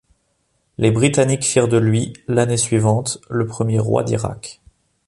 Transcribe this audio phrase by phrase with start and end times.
[0.79, 4.59] Les Britanniques firent de lui, l'année suivante, le premier roi d'Irak.